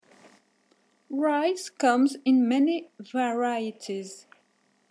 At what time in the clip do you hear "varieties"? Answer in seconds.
2.99-4.25